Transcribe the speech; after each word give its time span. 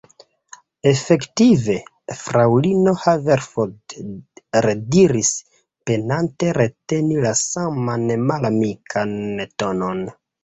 Efektive? 0.91 1.73
fraŭlino 2.21 2.93
Haverford 3.01 3.95
rediris, 4.67 5.29
penante 5.89 6.49
reteni 6.59 7.21
la 7.27 7.35
saman 7.43 8.09
malamikan 8.31 9.13
tonon. 9.63 10.03